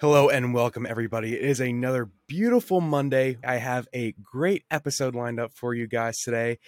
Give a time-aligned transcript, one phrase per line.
[0.00, 1.34] Hello and welcome, everybody.
[1.34, 3.36] It is another beautiful Monday.
[3.44, 6.60] I have a great episode lined up for you guys today.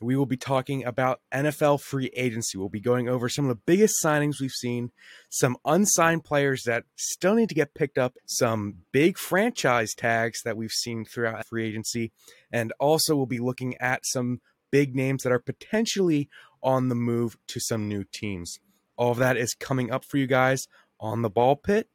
[0.00, 2.56] We will be talking about NFL free agency.
[2.56, 4.92] We'll be going over some of the biggest signings we've seen,
[5.28, 10.56] some unsigned players that still need to get picked up, some big franchise tags that
[10.56, 12.12] we've seen throughout free agency,
[12.52, 14.40] and also we'll be looking at some
[14.70, 16.28] big names that are potentially
[16.62, 18.60] on the move to some new teams.
[18.96, 20.68] All of that is coming up for you guys
[21.00, 21.88] on the ball pit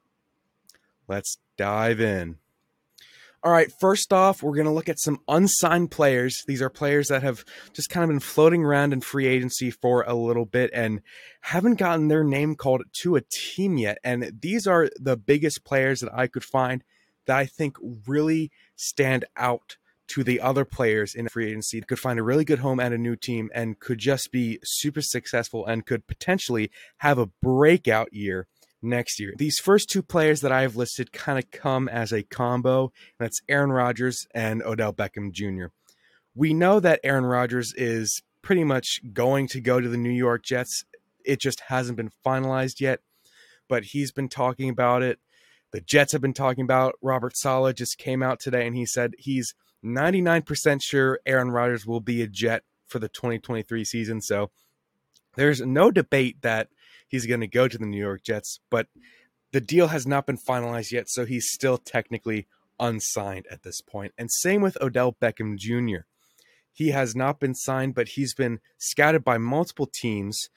[1.11, 2.37] Let's dive in.
[3.43, 6.41] All right, first off, we're going to look at some unsigned players.
[6.47, 10.03] These are players that have just kind of been floating around in free agency for
[10.03, 11.01] a little bit and
[11.41, 13.97] haven't gotten their name called to a team yet.
[14.05, 16.81] And these are the biggest players that I could find
[17.25, 17.75] that I think
[18.07, 19.75] really stand out
[20.11, 22.97] to the other players in free agency could find a really good home at a
[22.97, 28.47] new team and could just be super successful and could potentially have a breakout year
[28.81, 29.33] next year.
[29.37, 32.91] These first two players that I have listed kind of come as a combo.
[33.19, 35.67] That's Aaron Rodgers and Odell Beckham Jr.
[36.33, 40.43] We know that Aaron Rodgers is pretty much going to go to the New York
[40.43, 40.83] Jets.
[41.25, 42.99] It just hasn't been finalized yet,
[43.69, 45.19] but he's been talking about it.
[45.71, 46.95] The Jets have been talking about.
[47.01, 52.01] Robert Saleh just came out today and he said he's 99% sure Aaron Rodgers will
[52.01, 54.21] be a Jet for the 2023 season.
[54.21, 54.51] So
[55.35, 56.67] there's no debate that
[57.11, 58.87] he's going to go to the New York Jets, but
[59.51, 62.47] the deal has not been finalized yet, so he's still technically
[62.79, 64.13] unsigned at this point.
[64.17, 66.05] And same with Odell Beckham Jr.
[66.71, 70.49] He has not been signed, but he's been scouted by multiple teams.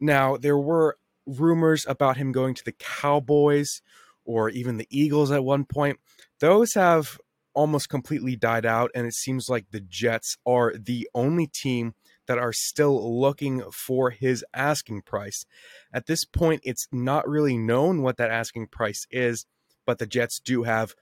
[0.00, 3.82] Now, there were rumors about him going to the Cowboys
[4.24, 6.00] or even the Eagles at one point.
[6.40, 7.18] Those have
[7.52, 11.94] almost completely died out, and it seems like the Jets are the only team
[12.30, 15.44] that are still looking for his asking price.
[15.92, 19.46] At this point, it's not really known what that asking price is,
[19.84, 20.94] but the Jets do have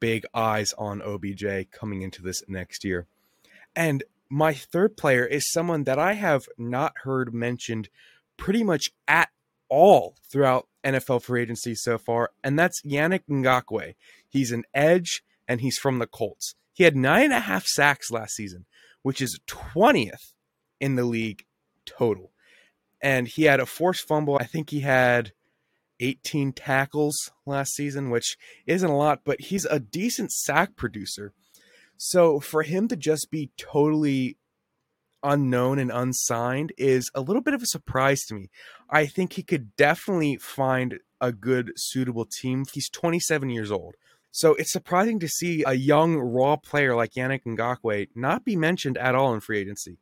[0.00, 3.06] big eyes on OBJ coming into this next year.
[3.74, 7.88] And my third player is someone that I have not heard mentioned
[8.36, 9.30] pretty much at
[9.70, 13.94] all throughout NFL free agency so far, and that's Yannick Ngakoue.
[14.28, 16.54] He's an edge and he's from the Colts.
[16.74, 18.66] He had nine and a half sacks last season,
[19.00, 20.34] which is 20th
[20.80, 21.44] in the league
[21.84, 22.32] total.
[23.02, 24.38] And he had a forced fumble.
[24.38, 25.32] I think he had
[26.00, 31.32] 18 tackles last season, which isn't a lot, but he's a decent sack producer.
[31.96, 34.36] So for him to just be totally
[35.22, 38.50] unknown and unsigned is a little bit of a surprise to me.
[38.88, 42.64] I think he could definitely find a good, suitable team.
[42.72, 43.94] He's 27 years old.
[44.30, 48.98] So it's surprising to see a young, raw player like Yannick Ngakoue not be mentioned
[48.98, 49.98] at all in free agency.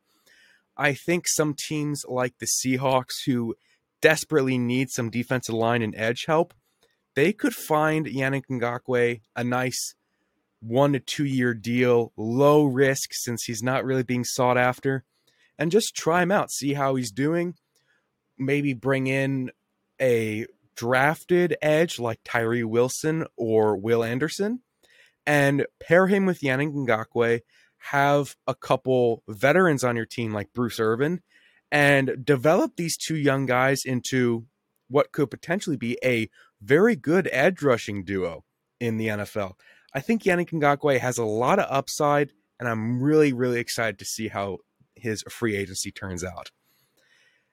[0.77, 3.55] I think some teams like the Seahawks, who
[4.01, 6.53] desperately need some defensive line and edge help,
[7.15, 9.95] they could find Yannick Ngakoue a nice
[10.59, 15.03] one to two year deal, low risk since he's not really being sought after,
[15.57, 17.55] and just try him out, see how he's doing.
[18.37, 19.51] Maybe bring in
[20.01, 24.59] a drafted edge like Tyree Wilson or Will Anderson
[25.25, 27.41] and pair him with Yannick Ngakoue
[27.91, 31.21] have a couple veterans on your team like Bruce Irvin
[31.71, 34.45] and develop these two young guys into
[34.87, 36.29] what could potentially be a
[36.61, 38.43] very good edge rushing duo
[38.79, 39.53] in the NFL.
[39.93, 44.05] I think Yannick Ngakoue has a lot of upside, and I'm really, really excited to
[44.05, 44.57] see how
[44.95, 46.49] his free agency turns out.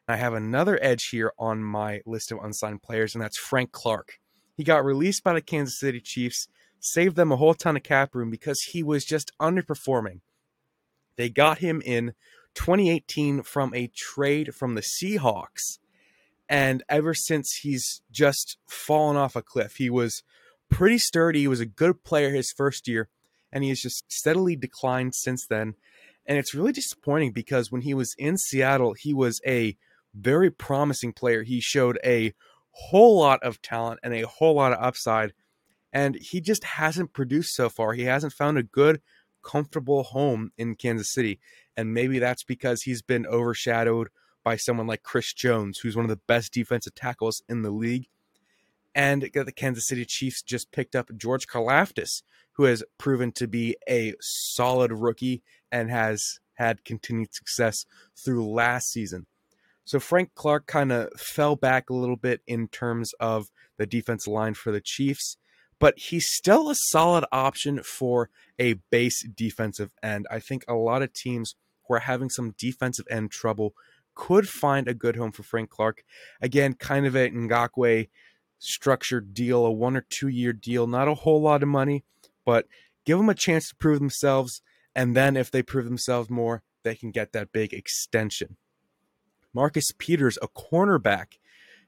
[0.09, 4.19] I have another edge here on my list of unsigned players, and that's Frank Clark.
[4.56, 6.49] He got released by the Kansas City Chiefs
[6.82, 10.20] saved them a whole ton of cap room because he was just underperforming.
[11.16, 12.15] They got him in
[12.54, 15.78] 2018 from a trade from the Seahawks.
[16.48, 19.76] And ever since, he's just fallen off a cliff.
[19.76, 20.22] He was
[20.70, 21.41] pretty sturdy.
[21.41, 23.09] He was a good player his first year,
[23.53, 25.75] and he has just steadily declined since then.
[26.26, 29.76] And it's really disappointing because when he was in Seattle, he was a
[30.14, 31.43] very promising player.
[31.43, 32.34] He showed a
[32.72, 35.32] whole lot of talent and a whole lot of upside
[35.93, 37.93] and he just hasn't produced so far.
[37.93, 39.00] He hasn't found a good,
[39.43, 41.39] comfortable home in Kansas City,
[41.77, 44.09] and maybe that's because he's been overshadowed
[44.44, 48.09] by someone like Chris Jones, who's one of the best defensive tackles in the league.
[48.94, 52.23] And the Kansas City Chiefs just picked up George Karlaftis,
[52.53, 57.87] who has proven to be a solid rookie and has had continued success
[58.17, 59.27] through last season.
[59.85, 64.33] So Frank Clark kind of fell back a little bit in terms of the defensive
[64.33, 65.38] line for the Chiefs
[65.82, 70.29] but he's still a solid option for a base defensive end.
[70.31, 71.56] I think a lot of teams
[71.88, 73.75] who are having some defensive end trouble
[74.14, 76.05] could find a good home for Frank Clark.
[76.40, 78.08] Again, kind of a Ngakoue
[78.61, 82.05] structured deal, a one or two year deal, not a whole lot of money,
[82.44, 82.69] but
[83.05, 84.62] give them a chance to prove themselves.
[84.94, 88.56] And then if they prove themselves more, they can get that big extension.
[89.52, 91.38] Marcus Peters, a cornerback,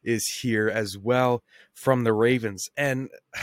[0.03, 2.69] is here as well from the Ravens.
[2.77, 3.09] And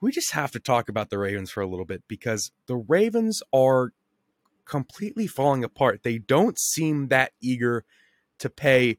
[0.00, 3.42] we just have to talk about the Ravens for a little bit because the Ravens
[3.52, 3.92] are
[4.64, 6.02] completely falling apart.
[6.02, 7.84] They don't seem that eager
[8.38, 8.98] to pay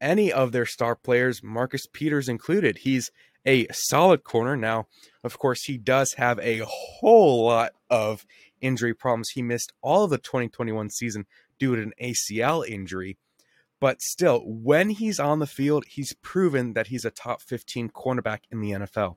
[0.00, 2.78] any of their star players, Marcus Peters included.
[2.78, 3.10] He's
[3.46, 4.56] a solid corner.
[4.56, 4.86] Now,
[5.22, 8.24] of course, he does have a whole lot of
[8.60, 9.30] injury problems.
[9.30, 11.26] He missed all of the 2021 season
[11.58, 13.18] due to an ACL injury.
[13.80, 18.40] But still, when he's on the field, he's proven that he's a top 15 cornerback
[18.50, 19.16] in the NFL.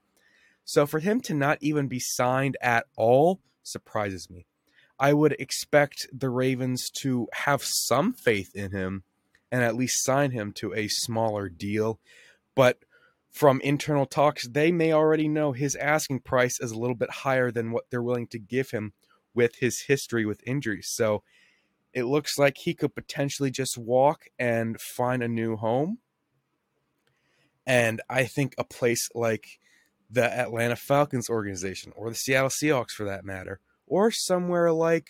[0.66, 4.46] So for him to not even be signed at all surprises me.
[5.00, 9.04] I would expect the Ravens to have some faith in him
[9.52, 12.00] and at least sign him to a smaller deal.
[12.56, 12.80] But
[13.32, 17.52] from internal talks, they may already know his asking price is a little bit higher
[17.52, 18.94] than what they're willing to give him
[19.34, 20.88] with his history with injuries.
[20.90, 21.24] So
[21.94, 26.00] it looks like he could potentially just walk and find a new home.
[27.66, 29.60] And I think a place like
[30.14, 35.10] the Atlanta Falcons organization or the Seattle Seahawks for that matter, or somewhere like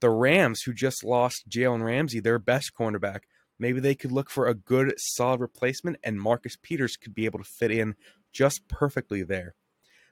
[0.00, 3.20] the Rams who just lost Jalen Ramsey, their best cornerback.
[3.58, 7.38] Maybe they could look for a good, solid replacement, and Marcus Peters could be able
[7.38, 7.94] to fit in
[8.32, 9.54] just perfectly there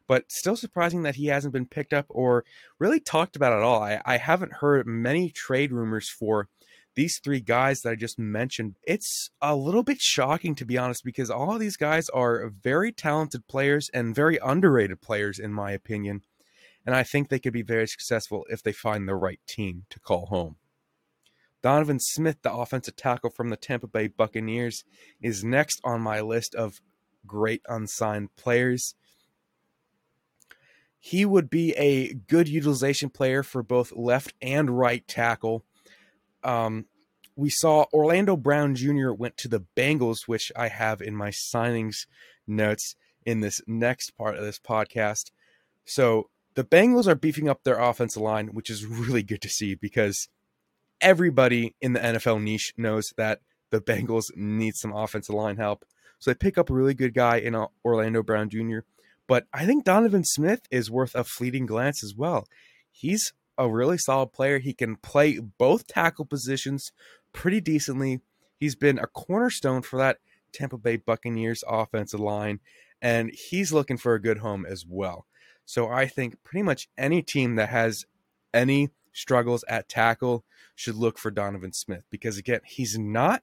[0.07, 2.45] but still surprising that he hasn't been picked up or
[2.79, 3.83] really talked about at all.
[3.83, 6.49] I, I haven't heard many trade rumors for
[6.95, 8.77] these three guys that I just mentioned.
[8.83, 13.47] It's a little bit shocking, to be honest, because all these guys are very talented
[13.49, 16.23] players and very underrated players, in my opinion.
[16.85, 20.01] And I think they could be very successful if they find the right team to
[20.01, 20.57] call home.
[21.63, 24.83] Donovan Smith, the offensive tackle from the Tampa Bay Buccaneers,
[25.21, 26.81] is next on my list of
[27.25, 28.95] great unsigned players
[31.05, 35.65] he would be a good utilization player for both left and right tackle.
[36.45, 36.87] Um,
[37.37, 39.13] we saw Orlando Brown Jr.
[39.13, 42.07] went to the Bengals, which I have in my signings
[42.47, 42.95] notes
[43.25, 45.31] in this next part of this podcast.
[45.85, 49.75] So the Bengals are beefing up their offensive line, which is really good to see
[49.75, 50.29] because
[51.01, 53.41] everybody in the NFL niche knows that
[53.71, 55.85] the Bengals need some offensive line help.
[56.19, 58.81] So they pick up a really good guy in Orlando Brown Jr.
[59.27, 62.47] But I think Donovan Smith is worth a fleeting glance as well.
[62.91, 64.59] He's a really solid player.
[64.59, 66.93] He can play both tackle positions
[67.33, 68.21] pretty decently.
[68.59, 70.19] He's been a cornerstone for that
[70.53, 72.61] Tampa Bay Buccaneers offensive line,
[73.01, 75.27] and he's looking for a good home as well.
[75.65, 78.05] So I think pretty much any team that has
[78.53, 80.45] any struggles at tackle
[80.75, 83.43] should look for Donovan Smith because, again, he's not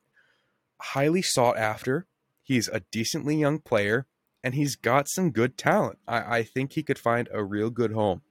[0.82, 2.08] highly sought after.
[2.44, 4.08] He's a decently young player
[4.44, 6.00] and he's got some good talent.
[6.08, 8.22] I, I think he could find a real good home.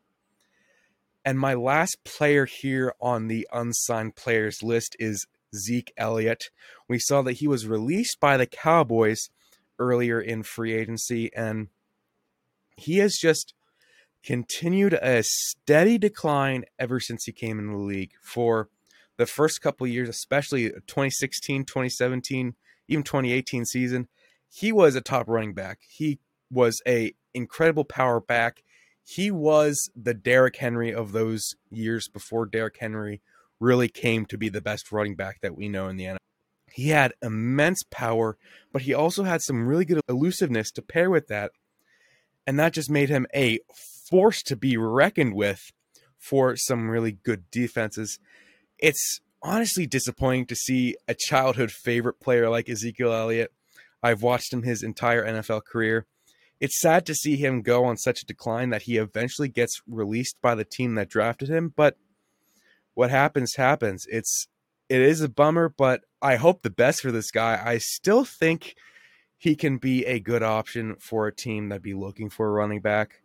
[1.28, 6.48] And my last player here on the unsigned players list is Zeke Elliott.
[6.88, 9.28] We saw that he was released by the Cowboys
[9.78, 11.69] earlier in free agency, and
[12.78, 13.52] he has just
[14.25, 18.12] continued a steady decline ever since he came in the league.
[18.22, 18.70] For
[19.19, 22.54] the first couple years, especially 2016, 2017,
[22.88, 24.08] even 2018 season,
[24.48, 25.80] he was a top running back.
[25.90, 26.20] He
[26.50, 28.62] was a incredible power back.
[29.08, 33.23] He was the Derrick Henry of those years before Derrick Henry
[33.59, 36.16] really came to be the best running back that we know in the NFL.
[36.71, 38.37] He had immense power,
[38.71, 41.52] but he also had some really good elusiveness to pair with that.
[42.47, 43.61] And that just made him a
[44.09, 45.73] force to be reckoned with
[46.18, 48.18] for some really good defenses.
[48.78, 53.52] It's honestly disappointing to see a childhood favorite player like Ezekiel Elliott
[54.02, 56.06] I've watched him his entire NFL career.
[56.61, 60.41] It's sad to see him go on such a decline that he eventually gets released
[60.41, 61.97] by the team that drafted him, but
[62.95, 64.07] what happens happens.
[64.09, 64.49] It's
[64.88, 67.61] it is a bummer, but I hope the best for this guy.
[67.65, 68.75] I still think
[69.37, 72.81] he can be a good option for a team that'd be looking for a running
[72.81, 73.23] back.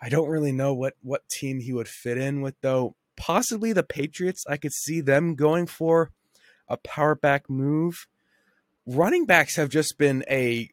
[0.00, 2.96] I don't really know what what team he would fit in with though.
[3.16, 4.44] Possibly the Patriots.
[4.48, 6.10] I could see them going for
[6.68, 8.08] a power back move
[8.86, 10.70] running backs have just been a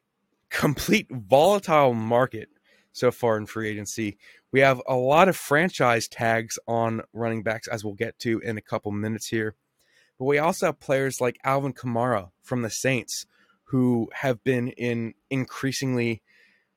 [0.53, 2.47] complete volatile market
[2.93, 4.17] so far in free agency.
[4.51, 8.57] We have a lot of franchise tags on running backs, as we'll get to in
[8.57, 9.55] a couple minutes here.
[10.19, 13.25] But we also have players like Alvin Kamara from the Saints,
[13.65, 16.21] who have been in increasingly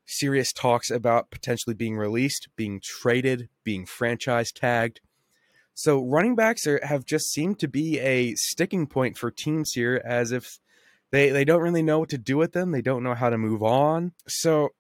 [0.07, 5.01] serious talks about potentially being released, being traded, being franchise tagged.
[5.75, 10.01] So running backs are, have just seemed to be a sticking point for teams here,
[10.03, 10.59] as if
[11.17, 12.73] They they don't really know what to do with them.
[12.73, 14.13] They don't know how to move on.
[14.29, 14.75] So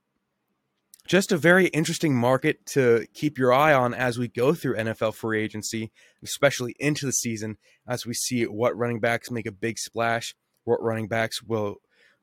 [1.08, 5.14] just a very interesting market to keep your eye on as we go through NFL
[5.14, 7.56] free agency, especially into the season,
[7.88, 11.76] as we see what running backs make a big splash, what running backs will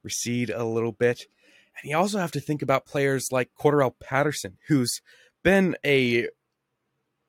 [0.04, 1.26] recede a little bit.
[1.82, 5.02] And you also have to think about players like Cordarrelle Patterson, who's
[5.44, 6.28] been a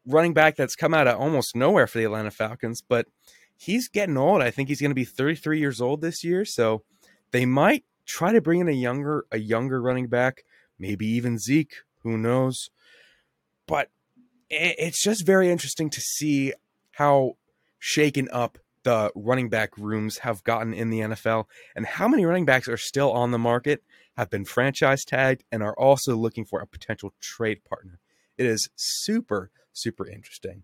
[0.07, 3.07] running back that's come out of almost nowhere for the Atlanta Falcons, but
[3.57, 4.43] he's getting old.
[4.43, 6.83] I think he's going to be 33 years old this year, so
[7.31, 10.45] they might try to bring in a younger a younger running back,
[10.79, 12.71] maybe even Zeke, who knows.
[13.67, 13.91] But
[14.51, 16.53] it's just very interesting to see
[16.93, 17.37] how
[17.79, 22.45] shaken up the running back rooms have gotten in the NFL and how many running
[22.45, 23.83] backs are still on the market,
[24.17, 27.99] have been franchise tagged, and are also looking for a potential trade partner.
[28.37, 30.63] It is super, super interesting.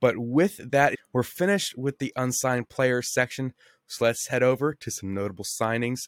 [0.00, 3.52] But with that, we're finished with the unsigned players section.
[3.86, 6.00] So let's head over to some notable signings.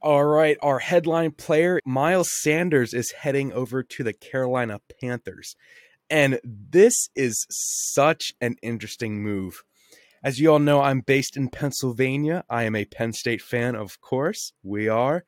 [0.00, 5.56] All right, our headline player, Miles Sanders, is heading over to the Carolina Panthers.
[6.10, 9.62] And this is such an interesting move.
[10.22, 12.44] As you all know, I'm based in Pennsylvania.
[12.48, 14.52] I am a Penn State fan, of course.
[14.62, 15.24] We are.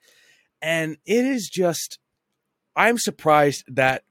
[0.60, 1.98] And it is just,
[2.74, 4.02] I'm surprised that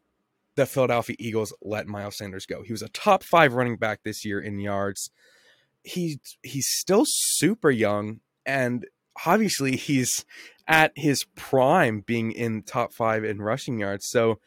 [0.56, 2.64] the Philadelphia Eagles let Miles Sanders go.
[2.64, 5.12] He was a top five running back this year in yards.
[5.84, 8.86] He he's still super young, and
[9.26, 10.26] obviously he's
[10.68, 14.08] at his prime being in top five in rushing yards.
[14.08, 14.40] So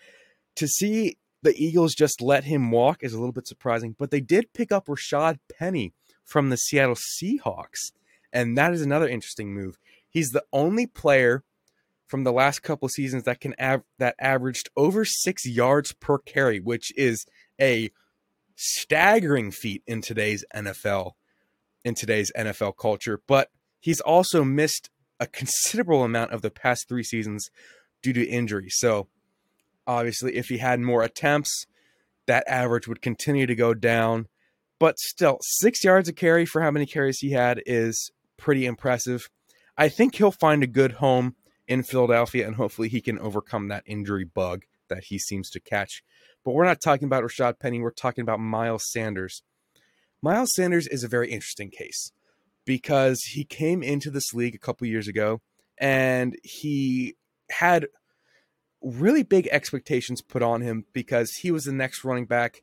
[0.57, 4.21] to see the Eagles just let him walk is a little bit surprising, but they
[4.21, 5.93] did pick up Rashaad Penny
[6.25, 7.93] from the Seattle Seahawks,
[8.33, 9.79] and that is another interesting move.
[10.09, 11.45] He's the only player
[12.09, 16.59] from the last couple seasons that can av- that averaged over six yards per carry,
[16.59, 17.25] which is
[17.61, 17.91] a
[18.57, 21.12] staggering feat in today's NFL,
[21.85, 23.21] in today's NFL culture.
[23.29, 27.50] But he's also missed a considerable amount of the past three seasons
[28.03, 28.69] due to injury.
[28.71, 29.09] So
[29.87, 31.67] obviously, if he had more attempts,
[32.27, 34.27] that average would continue to go down.
[34.81, 39.29] But still, six yards a carry for how many carries he had is pretty impressive.
[39.77, 41.35] I think he'll find a good home
[41.69, 46.03] in Philadelphia, and hopefully he can overcome that injury bug that he seems to catch.
[46.45, 49.43] But we're not talking about Rashaad Penny, we're talking about Miles Sanders.
[50.23, 52.13] Miles Sanders is a very interesting case
[52.65, 55.41] because he came into this league a couple years ago
[55.79, 57.15] and he
[57.51, 57.87] had
[58.83, 62.63] really big expectations put on him because he was the next running back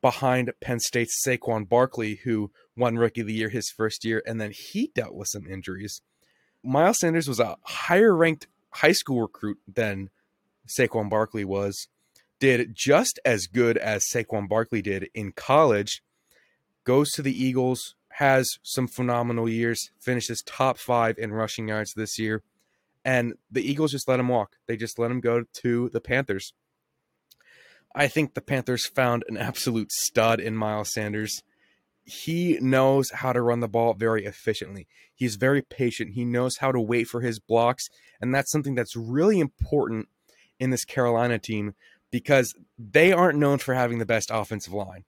[0.00, 4.40] behind Penn State's Saquon Barkley, who won Rookie of the Year his first year, and
[4.40, 6.00] then he dealt with some injuries.
[6.62, 10.10] Miles Sanders was a higher ranked high school recruit than
[10.66, 11.88] Saquon Barkley was,
[12.40, 16.02] did just as good as Saquon Barkley did in college,
[16.84, 22.18] goes to the Eagles, has some phenomenal years, finishes top five in rushing yards this
[22.18, 22.42] year,
[23.04, 24.56] and the Eagles just let him walk.
[24.66, 26.52] They just let him go to the Panthers.
[27.94, 31.42] I think the Panthers found an absolute stud in Miles Sanders
[32.08, 34.88] he knows how to run the ball very efficiently.
[35.14, 36.14] He's very patient.
[36.14, 37.88] He knows how to wait for his blocks.
[38.18, 40.08] And that's something that's really important
[40.58, 41.74] in this Carolina team
[42.10, 45.04] because they aren't known for having the best offensive line.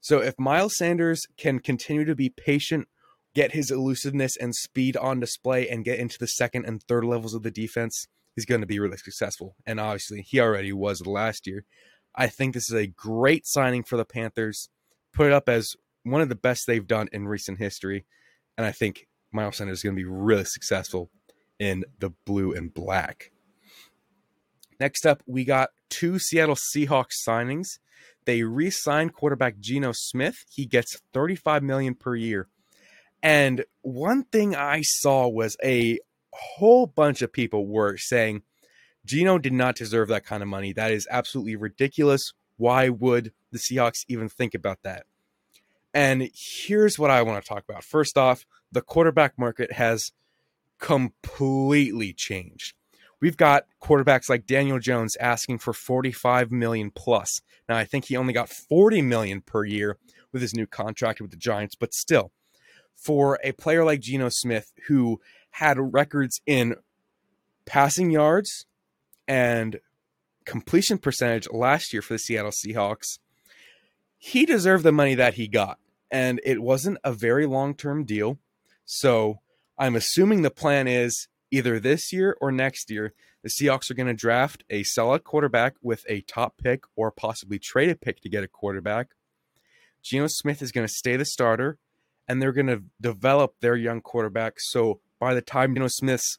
[0.00, 2.86] So if Miles Sanders can continue to be patient,
[3.34, 7.34] get his elusiveness and speed on display, and get into the second and third levels
[7.34, 8.06] of the defense,
[8.36, 9.56] he's going to be really successful.
[9.66, 11.64] And obviously, he already was last year.
[12.14, 14.68] I think this is a great signing for the Panthers.
[15.12, 18.04] Put it up as one of the best they've done in recent history.
[18.56, 21.10] And I think Miles Sanders is going to be really successful
[21.58, 23.32] in the blue and black.
[24.78, 27.78] Next up, we got two Seattle Seahawks signings.
[28.26, 30.36] They re-signed quarterback Geno Smith.
[30.50, 32.48] He gets 35 million per year.
[33.22, 35.98] And one thing I saw was a
[36.32, 38.42] whole bunch of people were saying
[39.06, 40.72] Geno did not deserve that kind of money.
[40.72, 42.32] That is absolutely ridiculous.
[42.56, 45.06] Why would the Seahawks even think about that?
[45.94, 47.84] And here's what I want to talk about.
[47.84, 50.10] First off, the quarterback market has
[50.80, 52.74] completely changed.
[53.20, 57.40] We've got quarterbacks like Daniel Jones asking for 45 million plus.
[57.68, 59.96] Now I think he only got 40 million per year
[60.32, 62.32] with his new contract with the Giants, but still,
[62.96, 65.20] for a player like Geno Smith who
[65.52, 66.74] had records in
[67.66, 68.66] passing yards
[69.28, 69.78] and
[70.44, 73.20] completion percentage last year for the Seattle Seahawks,
[74.18, 75.78] he deserved the money that he got
[76.10, 78.38] and it wasn't a very long term deal.
[78.84, 79.40] So
[79.78, 84.06] I'm assuming the plan is either this year or next year, the Seahawks are going
[84.06, 88.28] to draft a solid quarterback with a top pick or possibly trade a pick to
[88.28, 89.08] get a quarterback.
[90.02, 91.78] Geno Smith is going to stay the starter,
[92.28, 96.38] and they're going to develop their young quarterback so by the time Geno Smith's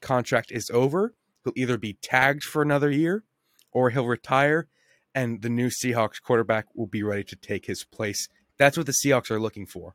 [0.00, 3.24] contract is over, he'll either be tagged for another year
[3.72, 4.68] or he'll retire
[5.16, 8.28] and the new Seahawks quarterback will be ready to take his place.
[8.58, 9.94] That's what the Seahawks are looking for.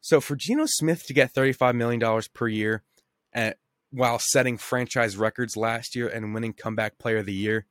[0.00, 2.82] So for Geno Smith to get $35 million per year
[3.32, 3.56] at, uh,
[3.90, 7.66] while setting franchise records last year and winning comeback player of the year,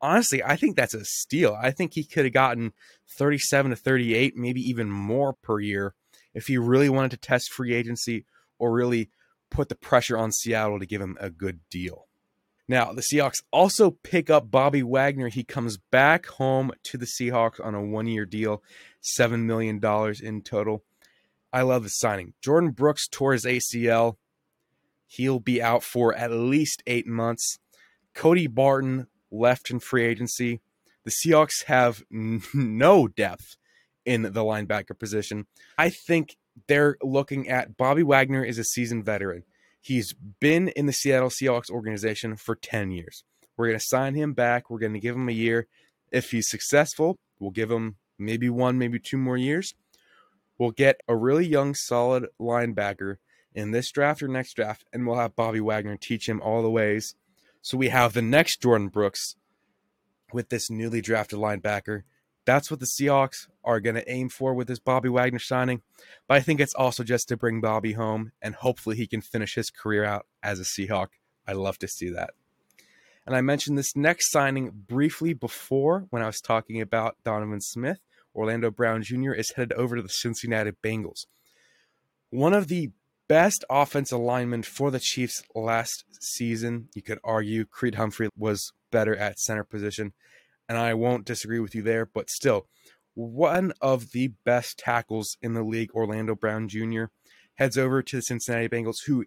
[0.00, 1.56] honestly, I think that's a steal.
[1.60, 2.72] I think he could have gotten
[3.18, 5.94] 37 to 38, maybe even more per year
[6.34, 8.24] if he really wanted to test free agency
[8.58, 9.10] or really
[9.50, 12.06] put the pressure on Seattle to give him a good deal.
[12.68, 15.28] Now, the Seahawks also pick up Bobby Wagner.
[15.28, 18.62] He comes back home to the Seahawks on a one year deal,
[19.02, 19.80] $7 million
[20.22, 20.84] in total.
[21.52, 22.34] I love the signing.
[22.44, 24.16] Jordyn Brooks tore his ACL.
[25.06, 27.58] He'll be out for at least eight months.
[28.14, 30.60] Cody Barton left in free agency.
[31.04, 33.56] The Seahawks have no depth
[34.04, 35.46] in the linebacker position.
[35.76, 36.36] I think
[36.68, 39.44] they're looking at Bobby Wagner is a seasoned veteran.
[39.80, 43.24] He's been in the Seattle Seahawks organization for 10 years.
[43.56, 44.70] We're going to sign him back.
[44.70, 45.66] We're going to give him a year.
[46.12, 49.74] If he's successful, we'll give him maybe one, maybe two more years.
[50.58, 53.16] We'll get a really young, solid linebacker
[53.54, 56.70] in this draft or next draft, and we'll have Bobby Wagner teach him all the
[56.70, 57.14] ways.
[57.62, 59.36] So we have the next Jordyn Brooks
[60.32, 62.02] with this newly drafted linebacker
[62.50, 65.82] that's what the Seahawks are going to aim for with this Bobby Wagner signing.
[66.26, 69.54] But I think it's also just to bring Bobby home and hopefully he can finish
[69.54, 71.08] his career out as a Seahawk.
[71.46, 72.30] I love to see that.
[73.26, 78.00] And I mentioned this next signing briefly before when I was talking about Donovan Smith.
[78.34, 79.32] Orlando Brown Jr.
[79.32, 81.26] is headed over to the Cincinnati Bengals.
[82.30, 82.90] One of the
[83.28, 86.88] best offensive linemen for the Chiefs last season.
[86.94, 90.12] You could argue Creed Humphrey was better at center position
[90.70, 92.68] and I won't disagree with you there, but still,
[93.14, 97.06] one of the best tackles in the league, Orlando Brown Jr.,
[97.56, 99.24] heads over to the Cincinnati Bengals, who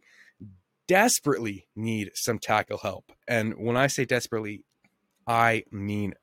[0.87, 3.11] desperately need some tackle help.
[3.27, 4.63] And when I say desperately,
[5.27, 6.13] I mean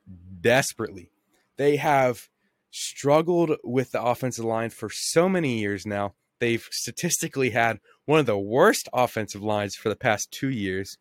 [0.41, 1.11] desperately.
[1.55, 2.27] They have
[2.71, 6.13] struggled with the offensive line for so many years now.
[6.39, 10.97] They've statistically had one of the worst offensive lines for the past two years.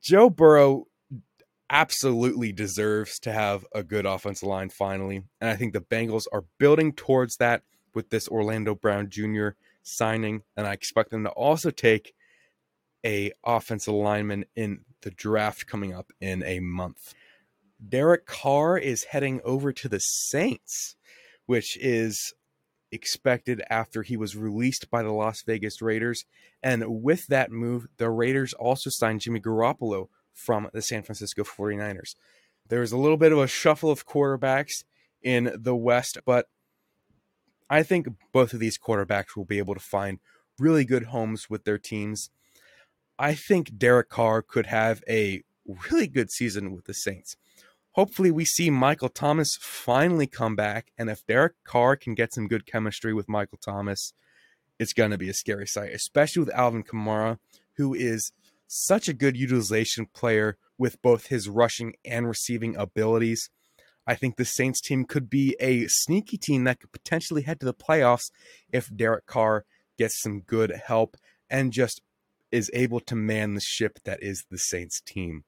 [0.00, 0.86] Joe Burrow
[1.68, 5.22] absolutely deserves to have a good offensive line finally.
[5.40, 7.62] And I think the Bengals are building towards that
[7.94, 9.48] with this Orlando Brown Jr.
[9.82, 10.42] signing.
[10.56, 12.14] And I expect them to also take
[13.04, 17.14] a offensive lineman in the draft coming up in a month.
[17.88, 20.96] Derek Carr is heading over to the Saints,
[21.46, 22.34] which is
[22.92, 26.24] expected after he was released by the Las Vegas Raiders.
[26.62, 32.14] And with that move, the Raiders also signed Jimmy Garoppolo from the San Francisco 49ers.
[32.68, 34.84] There was a little bit of a shuffle of quarterbacks
[35.22, 36.46] in the West, but
[37.68, 40.18] I think both of these quarterbacks will be able to find
[40.58, 42.30] really good homes with their teams.
[43.18, 45.42] I think Derek Carr could have a
[45.90, 47.36] really good season with the Saints.
[47.94, 52.48] Hopefully, we see Michael Thomas finally come back, and if Derek Carr can get some
[52.48, 54.12] good chemistry with Michael Thomas,
[54.80, 57.38] it's going to be a scary sight, especially with Alvin Kamara,
[57.76, 58.32] who is
[58.66, 63.48] such a good utilization player with both his rushing and receiving abilities.
[64.08, 67.66] I think the Saints team could be a sneaky team that could potentially head to
[67.66, 68.32] the playoffs
[68.72, 71.16] if Derek Carr gets some good help
[71.48, 72.02] and just
[72.50, 75.44] is able to man the ship that is the Saints team.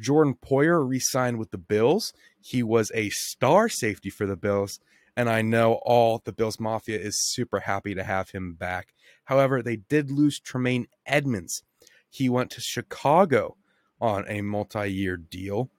[0.00, 2.12] Jordan Poyer re signed with the Bills.
[2.40, 4.80] He was a star safety for the Bills,
[5.16, 8.94] and I know all the Bills Mafia is super happy to have him back.
[9.24, 11.62] However, they did lose Tremaine Edmunds.
[12.10, 13.56] he went to Chicago
[14.00, 15.70] on a multi year deal.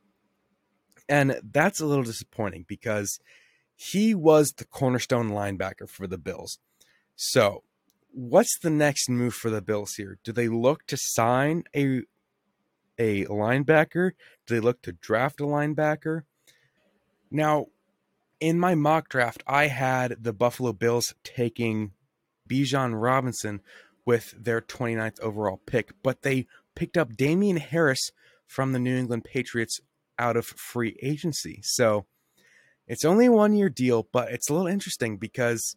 [1.08, 3.20] And that's a little disappointing because
[3.76, 6.60] he was the cornerstone linebacker for the Bills.
[7.16, 7.64] So,
[8.12, 10.18] what's the next move for the Bills here?
[10.24, 12.02] Do they look to sign a
[12.98, 14.12] a linebacker?
[14.46, 16.22] Do they look to draft a linebacker?
[17.32, 17.68] Now,
[18.40, 21.92] in my mock draft, I had the Buffalo Bills taking
[22.50, 23.62] Bijan Robinson,
[24.06, 28.12] with their 29th overall pick, but they picked up Damien Harris
[28.48, 29.80] from the New England Patriots
[30.20, 31.60] out of free agency.
[31.64, 32.06] So
[32.88, 35.76] it's only a one year deal, but it's a little interesting because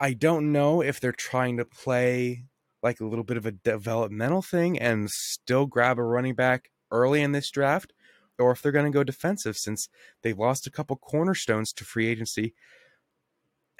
[0.00, 2.46] I don't know if they're trying to play
[2.84, 7.20] like a little bit of a developmental thing and still grab a running back early
[7.20, 7.92] in this draft,
[8.38, 9.88] or if they're going to go defensive since
[10.22, 12.54] they've lost a couple cornerstones to free agency.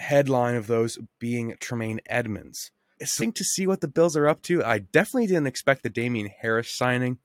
[0.00, 4.64] Headline of those being Tremaine Edmunds interesting to see what the Bills are up to.
[4.64, 7.18] I definitely didn't expect the Damien Harris signing,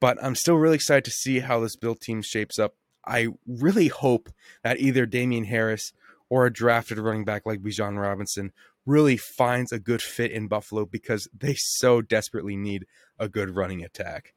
[0.00, 2.74] but I'm still really excited to see how this Bill team shapes up.
[3.04, 4.30] I really hope
[4.62, 5.92] that either Damien Harris
[6.28, 8.52] or a drafted running back like Bijan Robinson
[8.88, 12.86] really finds a good fit in Buffalo because they so desperately need
[13.18, 14.32] a good running attack.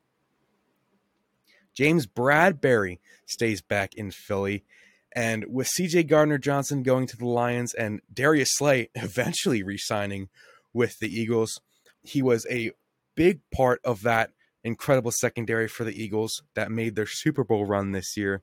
[1.73, 4.65] James Bradberry stays back in Philly.
[5.13, 10.27] And with CJ Gardner Johnson going to the Lions and Darius Slay eventually re signing
[10.73, 11.61] with the Eagles,
[12.03, 12.71] he was a
[13.15, 14.31] big part of that
[14.63, 18.41] incredible secondary for the Eagles that made their Super Bowl run this year.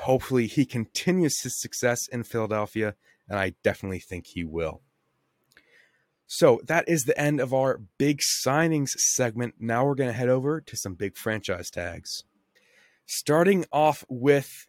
[0.00, 2.94] Hopefully, he continues his success in Philadelphia,
[3.28, 4.82] and I definitely think he will.
[6.28, 9.54] So, that is the end of our big signings segment.
[9.60, 12.24] Now we're going to head over to some big franchise tags.
[13.06, 14.66] Starting off with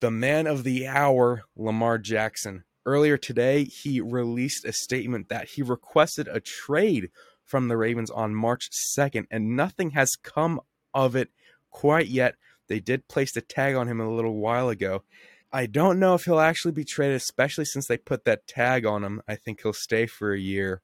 [0.00, 2.64] the man of the hour, Lamar Jackson.
[2.86, 7.10] Earlier today, he released a statement that he requested a trade
[7.44, 10.60] from the Ravens on March 2nd, and nothing has come
[10.94, 11.30] of it
[11.70, 12.36] quite yet.
[12.68, 15.02] They did place the tag on him a little while ago.
[15.52, 19.02] I don't know if he'll actually be traded, especially since they put that tag on
[19.02, 19.20] him.
[19.26, 20.82] I think he'll stay for a year.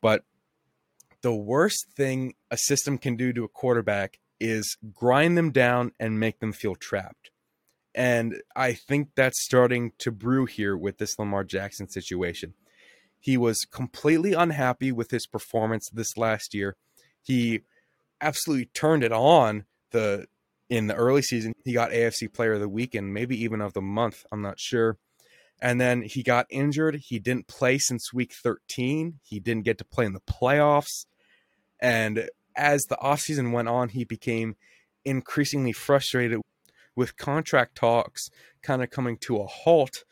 [0.00, 0.22] But
[1.22, 6.20] the worst thing a system can do to a quarterback is grind them down and
[6.20, 7.30] make them feel trapped.
[7.94, 12.54] And I think that's starting to brew here with this Lamar Jackson situation.
[13.18, 16.76] He was completely unhappy with his performance this last year.
[17.22, 17.62] He
[18.20, 20.26] absolutely turned it on the
[20.68, 21.52] in the early season.
[21.64, 24.58] He got AFC player of the week and maybe even of the month, I'm not
[24.58, 24.98] sure.
[25.60, 26.96] And then he got injured.
[26.96, 29.20] He didn't play since week 13.
[29.22, 31.06] He didn't get to play in the playoffs.
[31.80, 34.56] And as the offseason went on, he became
[35.04, 36.40] increasingly frustrated
[36.94, 38.30] with contract talks
[38.62, 40.04] kind of coming to a halt.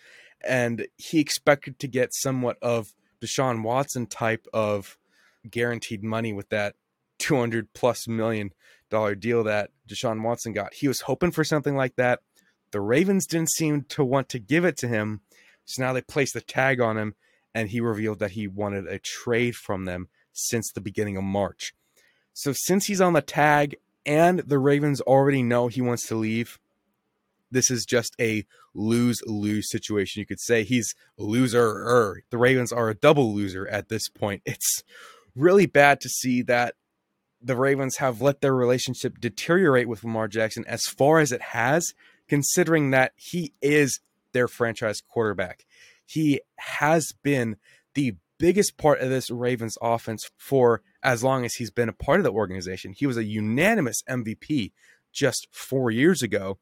[0.47, 4.97] And he expected to get somewhat of Deshaun Watson type of
[5.51, 6.75] guaranteed money with that
[7.19, 8.53] 200 plus million
[8.95, 10.75] dollar deal that Deshaun Watson got.
[10.75, 12.21] He was hoping for something like that.
[12.71, 15.21] The Ravens didn't seem to want to give it to him.
[15.65, 17.15] So now they placed the tag on him,
[17.55, 21.75] and he revealed that he wanted a trade from them since the beginning of March.
[22.33, 26.59] So since he's on the tag and the Ravens already know he wants to leave,
[27.51, 30.21] this is just a lose lose situation.
[30.21, 32.23] You could say he's loser.
[32.31, 34.43] The Ravens are a double loser at this point.
[34.45, 34.83] It's
[35.37, 36.75] really bad to see that
[37.45, 41.93] the Ravens have let their relationship deteriorate with Lamar Jackson as far as it has,
[42.27, 44.01] considering that he is
[44.33, 45.67] their franchise quarterback.
[46.07, 47.57] He has been
[47.95, 52.19] the biggest part of this Ravens offense for as long as he's been a part
[52.19, 52.95] of the organization.
[52.97, 54.73] He was a unanimous MVP
[55.13, 56.59] just four years ago.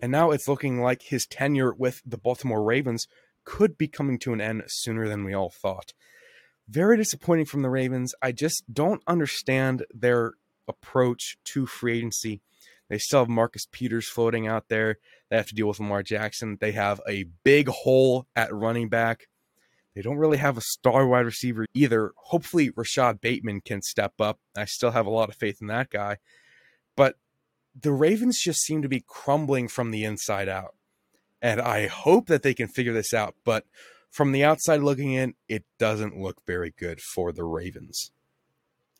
[0.00, 3.06] And now it's looking like his tenure with the Baltimore Ravens
[3.44, 5.92] could be coming to an end sooner than we all thought.
[6.70, 8.14] Very disappointing from the Ravens.
[8.22, 10.34] I just don't understand their
[10.68, 12.42] approach to free agency.
[12.88, 14.98] They still have Marcus Peters floating out there.
[15.28, 16.58] They have to deal with Lamar Jackson.
[16.60, 19.26] They have a big hole at running back.
[19.96, 22.12] They don't really have a star wide receiver either.
[22.16, 24.38] Hopefully, Rashod Bateman can step up.
[24.56, 26.18] I still have a lot of faith in that guy.
[26.94, 27.16] But
[27.74, 30.76] the Ravens just seem to be crumbling from the inside out.
[31.42, 33.34] And I hope that they can figure this out.
[33.44, 33.64] But
[34.10, 38.10] from the outside looking in, it doesn't look very good for the Ravens.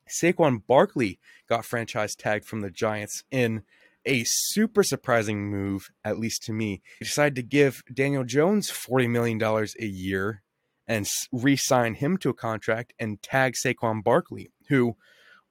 [0.08, 1.18] Saquon Barkley
[1.48, 3.62] got franchise tagged from the Giants in
[4.06, 6.82] a super surprising move, at least to me.
[6.98, 10.42] He decided to give Daniel Jones $40 million a year
[10.88, 14.96] and re sign him to a contract and tag Saquon Barkley, who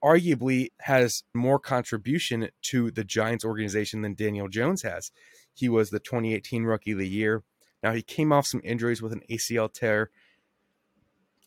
[0.04, 5.12] arguably has more contribution to the Giants organization than Daniel Jones has.
[5.54, 7.44] He was the 2018 Rookie of the Year.
[7.82, 10.10] Now, he came off some injuries with an ACL tear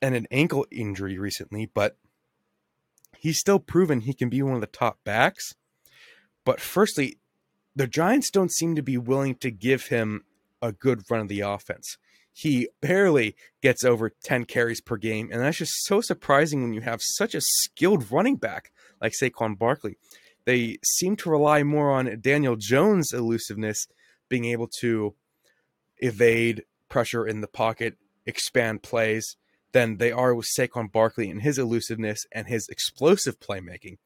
[0.01, 1.97] and an ankle injury recently, but
[3.17, 5.55] he's still proven he can be one of the top backs.
[6.45, 7.19] But firstly,
[7.77, 10.25] the Giants don't seem to be willing to give him
[10.61, 11.99] a good run of the offense.
[12.33, 16.81] He barely gets over 10 carries per game, and that's just so surprising when you
[16.81, 19.97] have such a skilled running back like Saquon Barkley.
[20.45, 23.87] They seem to rely more on Daniel Jones' elusiveness,
[24.29, 25.15] being able to
[26.03, 29.37] evade pressure in the pocket, expand plays,
[29.73, 33.97] than they are with Saquon Barkley and his elusiveness and his explosive playmaking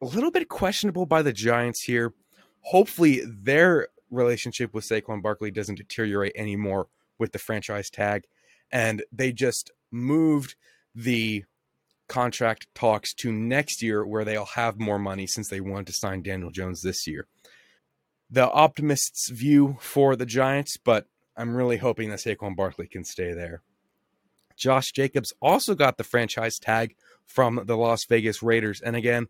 [0.00, 2.12] a little bit questionable by the Giants here.
[2.60, 8.24] Hopefully, their relationship with Saquon Barkley doesn't deteriorate anymore with the franchise tag.
[8.70, 10.54] And they just moved
[10.94, 11.44] the
[12.08, 16.22] contract talks to next year where they'll have more money since they wanted to sign
[16.22, 17.26] Daniel Jones this year.
[18.30, 21.06] The optimists' view for the Giants, but
[21.38, 23.62] I'm really hoping that Saquon Barkley can stay there.
[24.56, 28.80] Josh Jacobs also got the franchise tag from the Las Vegas Raiders.
[28.80, 29.28] And again,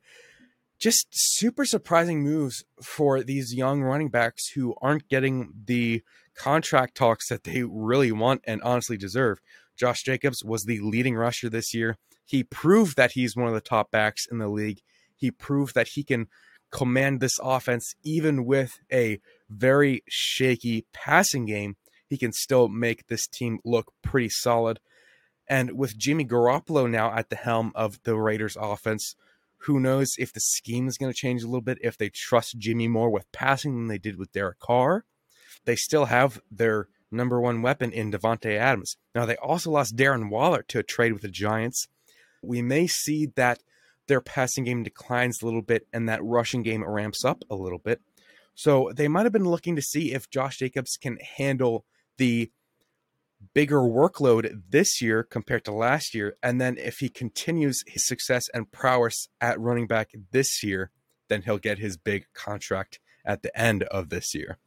[0.79, 6.03] just super surprising moves for these young running backs who aren't getting the
[6.35, 9.40] contract talks that they really want and honestly deserve.
[9.77, 11.99] Josh Jacobs was the leading rusher this year.
[12.25, 14.81] He proved that he's one of the top backs in the league.
[15.14, 16.29] He proved that he can
[16.71, 21.77] command this offense even with a very shaky passing game.
[22.09, 24.81] He can still make this team look pretty solid.
[25.49, 29.14] And with Jimmy Garoppolo now at the helm of the Raiders offense,
[29.62, 32.59] who knows if the scheme is going to change a little bit, if they trust
[32.59, 35.05] Jimmy more with passing than they did with Derek Carr.
[35.64, 38.97] They still have their number one weapon in Davante Adams.
[39.14, 41.88] Now, they also lost Darren Waller to a trade with the Giants.
[42.42, 43.62] We may see that
[44.07, 47.79] their passing game declines a little bit and that rushing game ramps up a little
[47.79, 48.01] bit.
[48.55, 51.85] So they might have been looking to see if Josh Jacobs can handle
[52.19, 52.53] the
[53.55, 56.37] bigger workload this year compared to last year.
[56.43, 60.91] And then if he continues his success and prowess at running back this year,
[61.29, 64.59] then he'll get his big contract at the end of this year.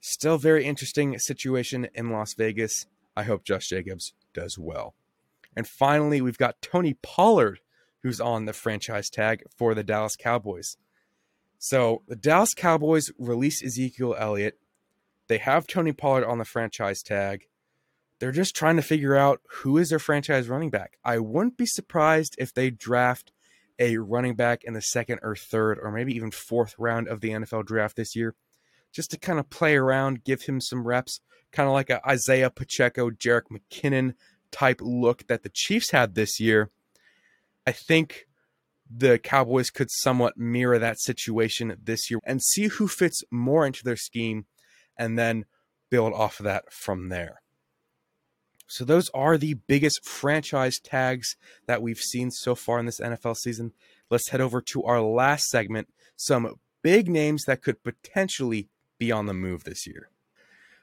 [0.00, 2.86] Still very interesting situation in Las Vegas.
[3.16, 4.94] I hope Josh Jacobs does well.
[5.56, 7.60] And finally, we've got Tony Pollard,
[8.02, 10.76] who's on the franchise tag for the Dallas Cowboys.
[11.58, 14.58] So the Dallas Cowboys release Ezekiel Elliott.
[15.28, 17.46] They have Tony Pollard on the franchise tag
[18.18, 20.98] they're just trying to figure out who is their franchise running back.
[21.04, 23.32] I wouldn't be surprised if they draft
[23.78, 27.30] a running back in the second or third or maybe even fourth round of the
[27.30, 28.34] NFL draft this year
[28.92, 32.50] just to kind of play around, give him some reps, kind of like a Isaiah
[32.50, 34.14] Pacheco, Jerick McKinnon
[34.52, 36.70] type look that the Chiefs had this year.
[37.66, 38.26] I think
[38.88, 43.82] the Cowboys could somewhat mirror that situation this year and see who fits more into
[43.82, 44.46] their scheme
[44.98, 45.44] and then
[45.90, 47.40] build off of that from there.
[48.66, 53.36] So those are the biggest franchise tags that we've seen so far in this NFL
[53.36, 53.72] season.
[54.10, 59.26] Let's head over to our last segment, some big names that could potentially be on
[59.26, 60.08] the move this year.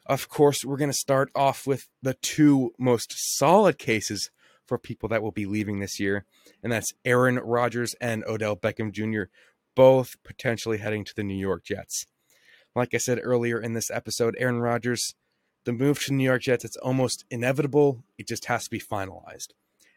[0.06, 4.30] Of course, we're going to start off with the two most solid cases
[4.66, 6.26] for people that will be leaving this year,
[6.64, 9.24] and that's Aaron Rodgers and Odell Beckham Jr.,
[9.76, 12.06] both potentially heading to the New York Jets.
[12.76, 15.16] Like I said earlier in this episode, Aaron Rodgers
[15.64, 18.04] the move to New York Jets, it's almost inevitable.
[18.18, 19.50] It just has to be finalized.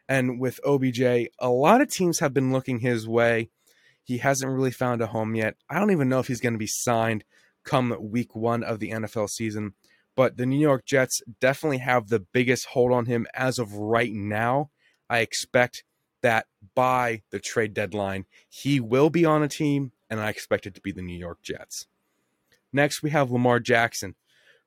[0.07, 1.01] And with OBJ,
[1.39, 3.49] a lot of teams have been looking his way.
[4.03, 5.55] He hasn't really found a home yet.
[5.69, 7.23] I don't even know if he's going to be signed
[7.63, 9.73] come week one of the NFL season.
[10.15, 14.13] But the New York Jets definitely have the biggest hold on him as of right
[14.13, 14.69] now.
[15.09, 15.83] I expect
[16.21, 20.75] that by the trade deadline, he will be on a team, and I expect it
[20.75, 21.87] to be the New York Jets.
[22.75, 24.15] Next, we have Lamar Jackson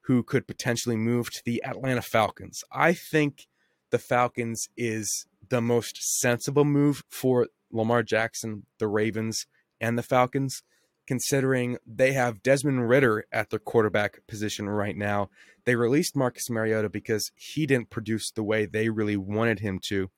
[0.05, 2.65] who could potentially move to the Atlanta Falcons.
[2.73, 3.47] I think
[3.91, 9.47] the Falcons is the most sensible move for Lamar Jackson, the Ravens,
[9.79, 10.63] and the Falcons,
[11.07, 15.29] considering they have Desmond Ridder at their quarterback position right now.
[15.67, 20.11] They released Marcus Mariota because he didn't produce the way they really wanted him to.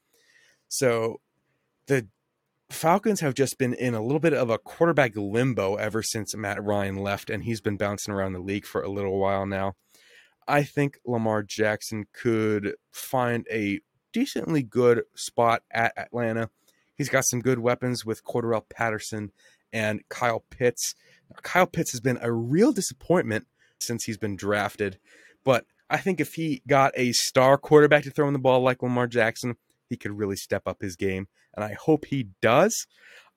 [0.68, 1.20] So
[1.88, 2.06] the
[2.70, 6.62] Falcons have just been in a little bit of a quarterback limbo ever since Matt
[6.62, 9.74] Ryan left, and he's been bouncing around the league for a little while now.
[10.46, 13.80] I think Lamar Jackson could find a
[14.12, 16.50] decently good spot at Atlanta.
[16.94, 19.32] He's got some good weapons with Cordarrelle Patterson
[19.72, 20.94] and Kyle Pitts.
[21.42, 23.46] Kyle Pitts has been a real disappointment
[23.78, 24.98] since he's been drafted,
[25.44, 28.82] but I think if he got a star quarterback to throw in the ball like
[28.82, 29.56] Lamar Jackson,
[29.88, 32.86] he could really step up his game, and I hope he does.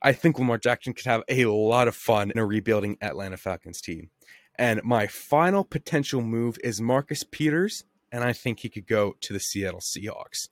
[0.02, 3.80] I think Lamar Jackson could have a lot of fun in a rebuilding Atlanta Falcons
[3.80, 4.10] team.
[4.56, 9.34] And my final potential move is Marcus Peters, and I think he could go to
[9.34, 10.50] the Seattle Seahawks.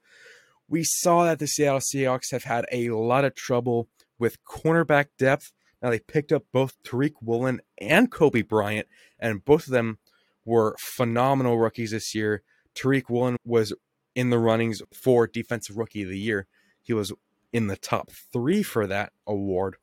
[0.68, 5.52] We saw that the Seattle Seahawks have had a lot of trouble with cornerback depth.
[5.82, 8.88] Now they picked up both Tariq Woolen and Coby Bryant,
[9.20, 10.00] and both of them
[10.46, 12.42] were phenomenal rookies this year.
[12.74, 13.74] Tariq Woolen was
[14.16, 16.48] in the runnings for Defensive Rookie of the Year.
[16.82, 17.12] He was
[17.54, 19.76] in the top three for that award.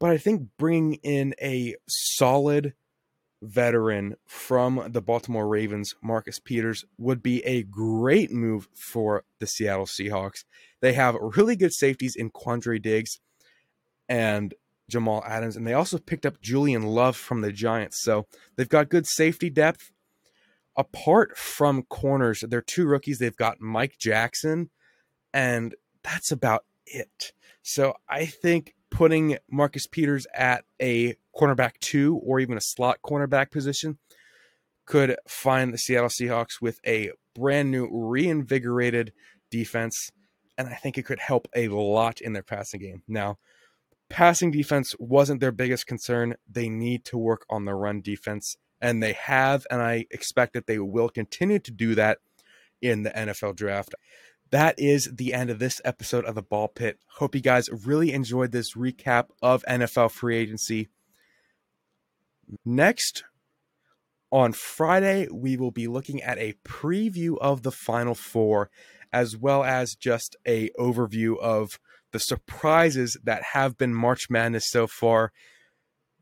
[0.00, 2.74] But I think bringing in a solid
[3.42, 9.86] veteran from the Baltimore Ravens, Marcus Peters, would be a great move for the Seattle
[9.86, 10.44] Seahawks.
[10.80, 13.20] They have really good safeties in Quandre Diggs
[14.08, 14.54] and
[14.90, 18.02] Jamal Adams, and they also picked up Julian Love from the Giants.
[18.02, 19.90] So they've got good safety depth
[20.76, 23.18] apart from corners, they're two rookies.
[23.18, 24.70] They've got Mike Jackson,
[25.32, 27.32] and that's about it.
[27.62, 33.50] So I think putting Marcus Peters at a cornerback two or even a slot cornerback
[33.50, 33.98] position
[34.86, 39.12] could find the Seattle Seahawks with a brand new, reinvigorated
[39.50, 40.10] defense.
[40.56, 43.02] And I think it could help a lot in their passing game.
[43.08, 43.38] Now,
[44.08, 46.36] passing defense wasn't their biggest concern.
[46.48, 50.66] They need to work on the run defense and they have, and I expect that
[50.66, 52.18] they will continue to do that
[52.82, 53.94] in the NFL draft.
[54.54, 57.00] That is the end of this episode of the Ball Pit.
[57.16, 60.90] Hope you guys really enjoyed this recap of NFL free agency.
[62.64, 63.24] Next,
[64.30, 68.70] on Friday, we will be looking at a preview of the Final Four,
[69.12, 71.80] as well as just a overview of
[72.12, 75.32] the surprises that have been March Madness so far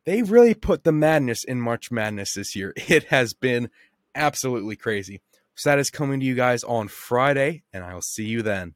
[0.05, 2.73] they really put the madness in March Madness this year.
[2.89, 3.69] It has been
[4.15, 5.21] absolutely crazy.
[5.63, 8.75] So that is coming to you guys on Friday, and I will see you then.